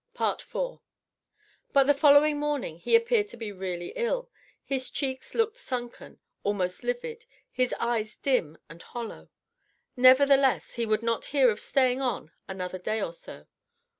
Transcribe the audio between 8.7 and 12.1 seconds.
hollow. Nevertheless he would not hear of staying